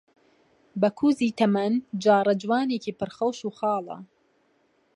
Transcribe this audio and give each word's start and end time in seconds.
بەکووزی 0.81 1.35
تەمەن 1.39 1.73
جاڕەجوانێکی 2.03 2.95
پڕ 2.99 3.09
خەوش 3.17 3.39
و 3.43 3.51
خاڵە، 3.57 3.97